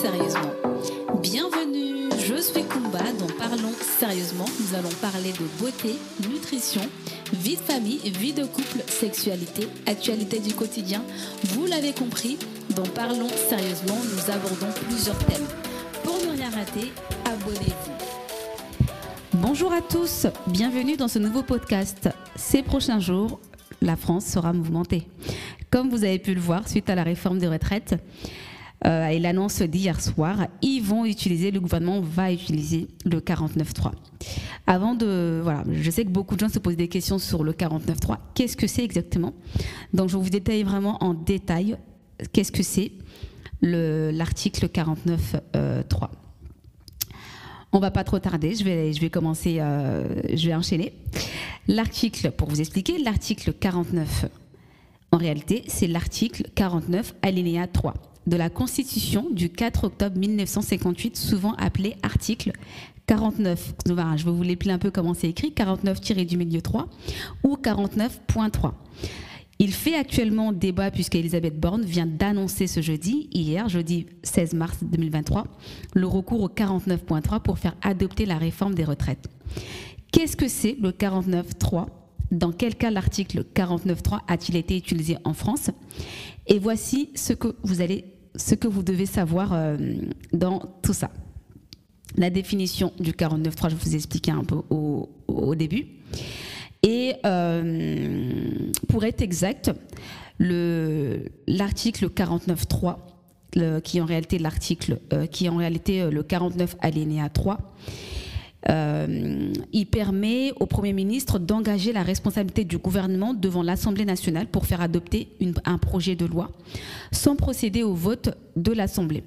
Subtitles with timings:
[0.00, 0.52] sérieusement.
[1.20, 4.44] Bienvenue, je suis Kumba dans Parlons sérieusement.
[4.60, 5.96] Nous allons parler de beauté,
[6.30, 6.82] nutrition,
[7.32, 11.02] vie de famille, vie de couple, sexualité, actualité du quotidien.
[11.46, 12.38] Vous l'avez compris,
[12.76, 15.46] dans Parlons sérieusement, nous abordons plusieurs thèmes.
[16.04, 16.92] Pour ne rien rater,
[17.24, 18.86] abonnez-vous.
[19.32, 22.08] Bonjour à tous, bienvenue dans ce nouveau podcast.
[22.36, 23.40] Ces prochains jours,
[23.82, 25.08] la France sera mouvementée.
[25.70, 27.96] Comme vous avez pu le voir, suite à la réforme des retraites
[28.86, 33.92] euh, et l'annonce d'hier soir, ils vont utiliser, le gouvernement va utiliser le 49.3.
[34.66, 37.52] Avant de, voilà, je sais que beaucoup de gens se posent des questions sur le
[37.52, 38.18] 49.3.
[38.34, 39.34] Qu'est-ce que c'est exactement?
[39.92, 41.76] Donc je vous détailler vraiment en détail
[42.32, 42.92] qu'est-ce que c'est
[43.62, 46.08] l'article 49.3.
[47.72, 50.94] On va pas trop tarder, je vais, je vais commencer, euh, je vais enchaîner.
[51.66, 54.26] L'article, pour vous expliquer, l'article 49,
[55.12, 57.94] en réalité, c'est l'article 49, alinéa 3
[58.28, 62.52] de la Constitution du 4 octobre 1958, souvent appelé article
[63.06, 63.74] 49.
[63.86, 66.88] Je vais vous l'épeler un peu comment c'est écrit, 49 du milieu 3
[67.42, 68.72] ou 49.3.
[69.58, 75.46] Il fait actuellement débat puisqu'Elisabeth Borne vient d'annoncer ce jeudi, hier, jeudi 16 mars 2023,
[75.94, 79.28] le recours au 49.3 pour faire adopter la réforme des retraites.
[80.12, 81.86] Qu'est-ce que c'est le 49.3
[82.30, 85.70] Dans quel cas l'article 49.3 a-t-il été utilisé en France?
[86.46, 88.04] Et voici ce que vous allez,
[88.38, 89.76] ce que vous devez savoir euh,
[90.32, 91.10] dans tout ça.
[92.16, 95.08] La définition du 49.3, je vous ai expliqué un peu au,
[95.54, 95.86] début.
[96.82, 98.30] Et euh,
[98.88, 99.70] pour être exact,
[100.38, 104.98] l'article 49.3, qui en réalité l'article,
[105.30, 107.58] qui est en réalité euh, le 49 alinéa 3,
[108.68, 114.66] euh, il permet au Premier ministre d'engager la responsabilité du gouvernement devant l'Assemblée nationale pour
[114.66, 115.28] faire adopter
[115.64, 116.50] un projet de loi
[117.12, 119.22] sans procéder au vote de l'Assemblée.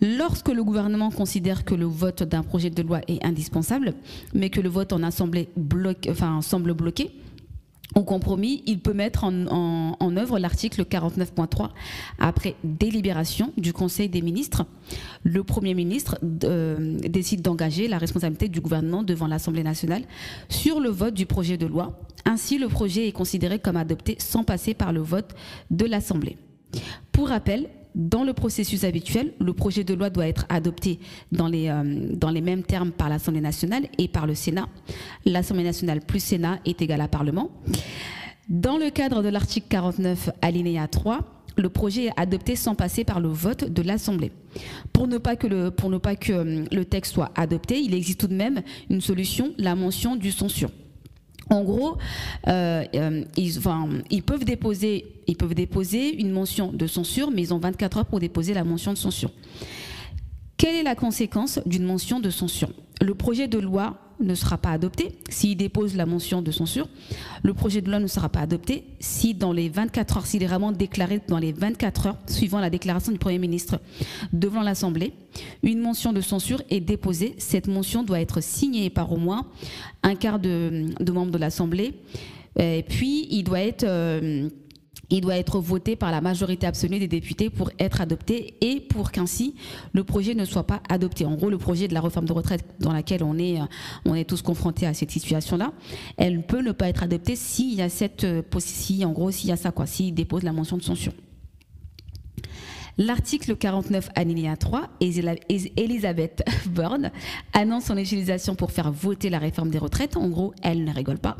[0.00, 3.94] Lorsque le gouvernement considère que le vote d'un projet de loi est indispensable,
[4.32, 5.48] mais que le vote en Assemblée
[6.40, 7.10] semble bloqué,
[7.94, 11.70] au compromis, il peut mettre en, œuvre l'article 49.3
[12.18, 14.66] après délibération du Conseil des ministres.
[15.24, 20.02] Le Premier ministre euh, décide d'engager la responsabilité du gouvernement devant l'Assemblée nationale
[20.48, 21.98] sur le vote du projet de loi.
[22.24, 25.34] Ainsi, le projet est considéré comme adopté sans passer par le vote
[25.70, 26.36] de l'Assemblée.
[27.10, 30.98] Pour rappel, dans le processus habituel, le projet de loi doit être adopté
[31.30, 31.82] dans les, euh,
[32.14, 34.68] dans les mêmes termes par l'Assemblée nationale et par le Sénat.
[35.24, 37.50] L'Assemblée nationale plus Sénat est égal à Parlement.
[38.48, 41.20] Dans le cadre de l'article 49, alinéa 3,
[41.56, 44.32] le projet est adopté sans passer par le vote de l'Assemblée.
[44.92, 48.62] Pour ne pas que le, euh, le texte soit adopté, il existe tout de même
[48.90, 50.70] une solution, la mention du censure.
[51.50, 51.98] En gros,
[52.48, 57.58] euh, euh, ils, peuvent déposer, ils peuvent déposer une mention de censure, mais ils ont
[57.58, 59.30] 24 heures pour déposer la mention de censure.
[60.56, 62.70] Quelle est la conséquence d'une mention de censure?
[63.02, 66.88] Le projet de loi ne sera pas adopté s'il dépose la mention de censure.
[67.42, 70.46] Le projet de loi ne sera pas adopté si dans les 24 heures, s'il est
[70.46, 73.80] vraiment déclaré dans les 24 heures suivant la déclaration du Premier ministre
[74.32, 75.14] devant l'Assemblée,
[75.64, 77.34] une mention de censure est déposée.
[77.38, 79.46] Cette mention doit être signée par au moins
[80.04, 81.94] un quart de, membres de l'Assemblée.
[82.56, 83.84] Et puis, il doit être...
[83.84, 84.48] Euh,
[85.12, 89.12] il doit être voté par la majorité absolue des députés pour être adopté et pour
[89.12, 89.54] qu'ainsi
[89.92, 91.26] le projet ne soit pas adopté.
[91.26, 93.64] En gros, le projet de la réforme de retraite dans laquelle on est, euh,
[94.06, 95.72] on est tous confrontés à cette situation-là,
[96.16, 99.50] elle peut ne pas être adoptée s'il y a cette, euh, si, en gros, s'il
[99.50, 101.12] y a ça, quoi, s'il dépose la mention de censure.
[102.96, 107.10] L'article 49 alinéa 3, Elisabeth Borne
[107.52, 110.16] annonce son utilisation pour faire voter la réforme des retraites.
[110.16, 111.36] En gros, elle ne rigole pas.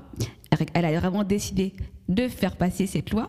[0.74, 1.72] Elle a vraiment décidé
[2.08, 3.28] de faire passer cette loi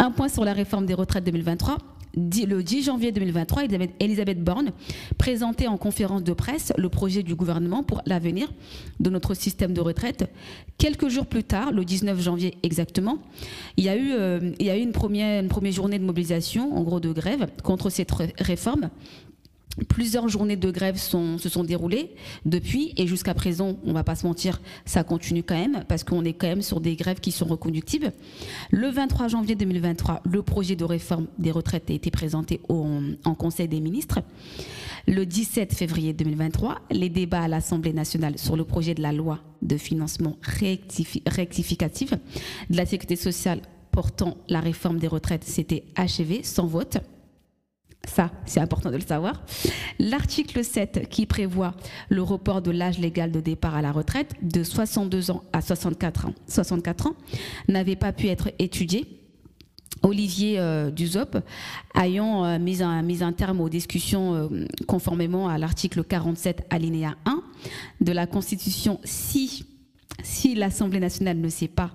[0.00, 1.76] un point sur la réforme des retraites 2023.
[2.16, 3.64] Le 10 janvier 2023,
[4.00, 4.72] Elisabeth Borne
[5.16, 8.52] présentait en conférence de presse le projet du gouvernement pour l'avenir
[8.98, 10.28] de notre système de retraite.
[10.78, 13.18] Quelques jours plus tard, le 19 janvier exactement,
[13.76, 17.90] il y a eu, euh, une première journée de mobilisation, en gros de grève, contre
[17.90, 18.90] cette réforme
[19.88, 22.14] Plusieurs journées de grève se sont déroulées
[22.44, 26.04] depuis et jusqu'à présent, on ne va pas se mentir, ça continue quand même parce
[26.04, 28.12] qu'on est quand même sur des grèves qui sont reconductibles.
[28.70, 33.68] Le 23 janvier 2023, le projet de réforme des retraites a été présenté en Conseil
[33.68, 34.20] des ministres.
[35.06, 39.38] Le 17 février 2023, les débats à l'Assemblée nationale sur le projet de la loi
[39.62, 42.12] de financement rectificatif
[42.70, 43.62] de la sécurité sociale
[43.92, 46.98] portant la réforme des retraites s'étaient achevés sans vote.
[48.08, 49.42] Ça, c'est important de le savoir.
[49.98, 51.74] L'article 7 qui prévoit
[52.08, 56.26] le report de l'âge légal de départ à la retraite de 62 ans à 64
[56.26, 57.14] ans, 64 ans
[57.68, 59.20] n'avait pas pu être étudié
[60.02, 60.90] Olivier euh,
[62.00, 64.48] ayant euh, mis, un, mis, terme aux discussions euh,
[64.86, 67.42] conformément à l'article 47 alinéa 1
[68.00, 69.66] de la Constitution si,
[70.22, 71.90] si l'Assemblée nationale ne s'est pas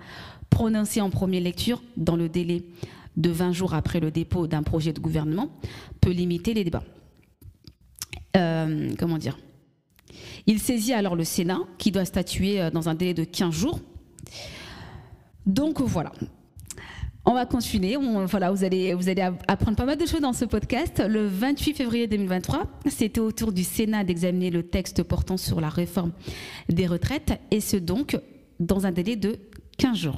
[0.50, 2.64] prononcée en première lecture dans le délai
[3.16, 5.50] de 20 jours après le dépôt d'un projet de gouvernement,
[6.00, 6.84] peut limiter les débats.
[8.32, 9.38] comment dire?
[10.46, 13.80] Il saisit alors le Sénat qui doit statuer dans un délai de 15 jours.
[15.46, 16.12] Donc voilà,
[17.28, 17.96] on va continuer.
[18.26, 21.02] voilà, vous allez, vous allez apprendre pas mal de choses dans ce podcast.
[21.06, 25.68] Le 28 février 2023, c'était au tour du Sénat d'examiner le texte portant sur la
[25.68, 26.12] réforme
[26.68, 28.16] des retraites, et ce donc
[28.60, 29.40] dans un délai de
[29.76, 30.16] 15 jours.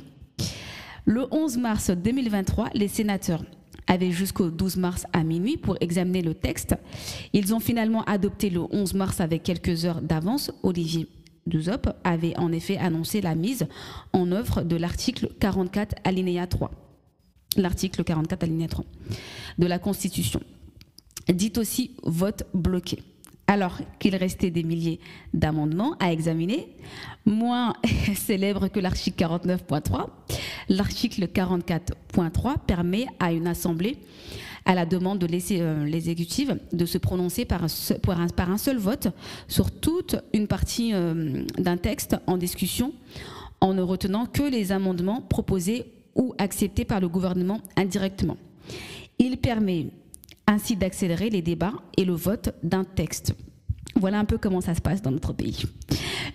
[1.08, 3.42] Le 11 mars 2023, les sénateurs
[3.86, 6.76] avaient jusqu'au 12 mars à minuit pour examiner le texte.
[7.32, 10.50] Ils ont finalement adopté le 11 mars avec quelques heures d'avance.
[10.62, 11.08] Olivier
[11.46, 13.68] Duzop avait en effet annoncé la mise
[14.12, 16.70] en œuvre de l'article 44 alinéa 3
[17.56, 18.84] l'article 44 alinéa 3
[19.56, 20.40] de la Constitution,
[21.32, 23.02] dit aussi vote bloqué.
[23.50, 25.00] Alors qu'il restait des milliers
[25.32, 26.68] d'amendements à examiner,
[27.24, 27.72] moins
[28.14, 30.06] célèbre que l'article 49.3,
[30.68, 33.98] l'article 44.3 permet à une assemblée,
[34.64, 39.08] à la demande de euh, l'exécutif, de se prononcer par un, seul vote
[39.48, 42.92] sur toute une partie euh, d'un texte en discussion
[43.60, 48.36] en ne retenant que les amendements proposés ou accepté par le gouvernement indirectement.
[49.18, 49.86] Il permet
[50.46, 53.34] ainsi d'accélérer les débats et le vote d'un texte.
[53.96, 55.64] Voilà un peu comment ça se passe dans notre pays.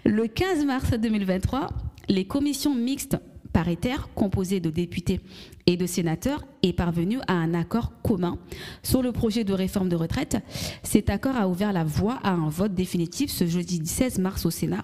[0.06, 1.70] Le 15 mars 2023,
[2.10, 3.18] les commissions mixtes
[3.54, 5.22] paritaires composées de députés
[5.66, 8.38] et de sénateurs est parvenues à un accord commun
[8.82, 10.38] sur le projet de réforme de retraite.
[10.82, 14.52] Cet accord a ouvert la voie à un vote définitif ce jeudi 16 mars au
[14.52, 14.84] Sénat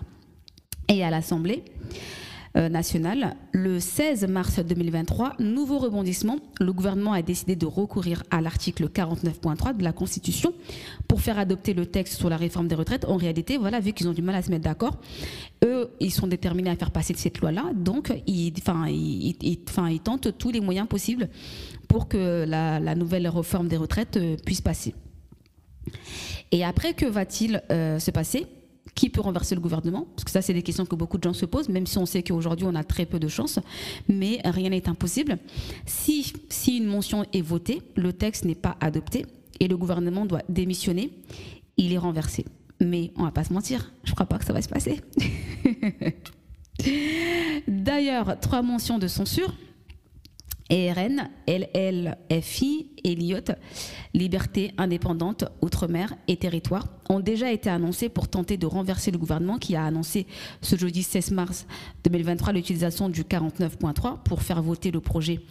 [0.87, 1.63] et à l'Assemblée.
[2.57, 3.35] Euh, nationale.
[3.51, 9.77] Le 16 mars 2023, nouveau rebondissement, le gouvernement a décidé de recourir à l'article 49.3
[9.77, 10.51] de la Constitution
[11.07, 13.05] pour faire adopter le texte sur la réforme des retraites.
[13.05, 14.97] En réalité, voilà, vu qu'ils ont du mal à se mettre d'accord,
[15.63, 18.53] eux, ils sont déterminés à faire passer cette loi-là, donc ils,
[18.87, 21.29] ils, ils, tentent tous les moyens possibles
[21.87, 24.93] pour que la, nouvelle réforme des retraites euh, puisse passer.
[26.51, 28.45] Et après, que va-t-il euh, se passer?
[28.95, 30.07] Qui peut renverser le gouvernement?
[30.15, 32.05] Parce que ça, c'est des questions que beaucoup de gens se posent, même si on
[32.05, 33.59] sait qu'aujourd'hui, on a très peu de chances,
[34.07, 35.37] mais rien n'est impossible.
[35.85, 39.25] Si, si une mention est votée, le texte n'est pas adopté
[39.59, 41.11] et le gouvernement doit démissionner,
[41.77, 42.45] il est renversé.
[42.81, 45.01] Mais on va pas se mentir, je crois pas que ça va se passer.
[47.67, 49.53] D'ailleurs, trois mentions de censure
[50.69, 53.51] ERN, LLFI, Elliott,
[54.13, 59.57] Liberté indépendante, Outre-mer et Territoire ont déjà été annoncés pour tenter de renverser le gouvernement
[59.57, 60.27] qui a annoncé
[60.61, 61.65] ce jeudi 16 mars
[62.03, 65.41] 2023 l'utilisation du 49.3 pour faire voter le projet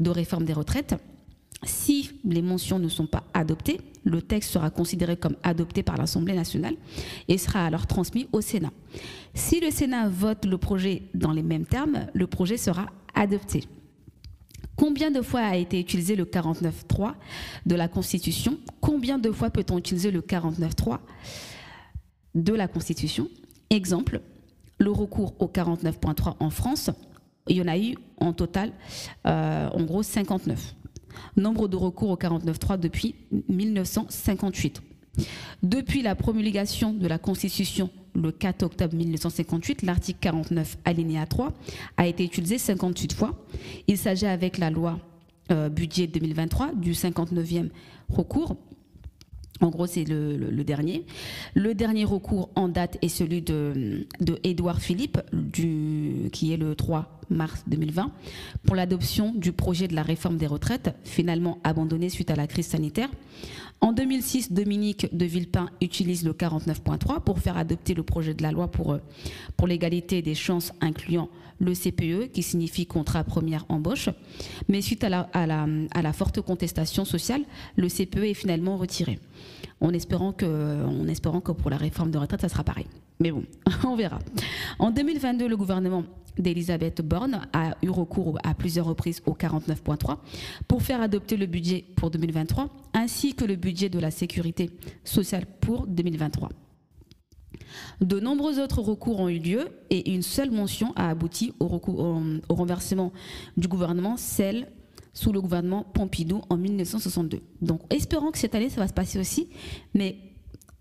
[0.00, 0.94] de réforme des retraites.
[1.64, 6.34] Si les mentions ne sont pas adoptées, le texte sera considéré comme adopté par l'Assemblée
[6.34, 6.76] nationale
[7.26, 8.72] et sera alors transmis au Sénat.
[9.34, 13.64] Si le Sénat vote le projet dans les mêmes termes, le projet sera adopté.
[14.76, 17.14] Combien de fois a été utilisé le 49.3
[17.66, 18.58] de la Constitution?
[18.80, 20.98] Combien de fois peut-on utiliser le 49.3
[22.36, 23.28] de la Constitution?
[23.70, 24.20] Exemple,
[24.78, 26.90] le recours au 49.3 en France,
[27.48, 28.72] il y en a eu en total,
[29.26, 30.76] euh, en gros, 59.
[31.36, 33.14] Nombre de recours au 49.3 depuis
[33.48, 34.82] 1958.
[35.62, 41.52] Depuis la promulgation de la Constitution le 4 octobre 1958, l'article 49 alinéa 3
[41.96, 43.46] a été utilisé 58 fois.
[43.86, 44.98] Il s'agit avec la loi
[45.50, 47.68] euh, budget 2023 du 59e
[48.08, 48.56] recours.
[49.60, 51.04] En gros, c'est le, dernier.
[51.54, 54.38] Le dernier recours en date est celui de, de
[54.78, 55.18] Philippe,
[56.32, 58.10] qui est le 3 mars 2020,
[58.64, 62.66] pour l'adoption du projet de la réforme des retraites, finalement abandonné suite à la crise
[62.66, 63.10] sanitaire.
[63.80, 68.50] En 2006, Dominique de Villepin utilise le 49.3 pour faire adopter le projet de la
[68.50, 68.98] loi pour, euh,
[69.56, 71.28] pour l'égalité des chances incluant
[71.60, 74.08] le CPE, qui signifie contrat première embauche.
[74.68, 77.42] Mais suite à la, à la, à la forte contestation sociale,
[77.76, 79.18] le CPE est finalement retiré.
[79.80, 82.86] En espérant, que, en espérant que pour la réforme de retraite, ça sera pareil.
[83.20, 83.44] Mais bon,
[83.84, 84.18] on verra.
[84.78, 86.04] En 2022, le gouvernement
[86.38, 90.18] d'Elisabeth Borne a eu recours à plusieurs reprises au 49.3
[90.68, 94.70] pour faire adopter le budget pour 2023 ainsi que le budget de la sécurité
[95.04, 96.50] sociale pour 2023.
[98.00, 102.54] De nombreux autres recours ont eu lieu et une seule mention a abouti au, au
[102.54, 103.12] renversement
[103.56, 104.68] du gouvernement, celle
[105.12, 107.40] sous le gouvernement Pompidou en 1962.
[107.60, 109.48] Donc espérons que cette année ça va se passer aussi,
[109.92, 110.16] mais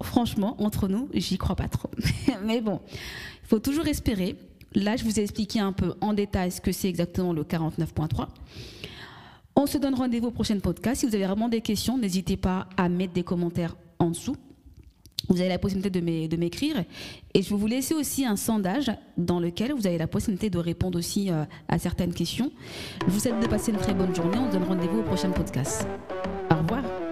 [0.03, 1.89] franchement, entre nous, j'y crois pas trop.
[2.45, 4.35] mais bon, il faut toujours espérer.
[4.75, 8.27] Là, je vous ai expliqué un peu en détail ce que c'est exactement le 49.3.
[9.55, 10.99] On se donne rendez-vous au prochain podcast.
[10.99, 14.35] Si vous avez vraiment des questions, n'hésitez pas à mettre des commentaires en dessous.
[15.29, 15.89] Vous avez la possibilité
[16.27, 16.83] de m'écrire.
[17.33, 20.59] Et je vais vous laisser aussi un sondage dans lequel vous avez la possibilité de
[20.59, 22.51] répondre aussi euh, à certaines questions.
[23.05, 24.37] Je vous souhaite de passer une très bonne journée.
[24.37, 25.87] On se donne rendez-vous au prochain podcast.
[26.51, 27.06] Au revoir.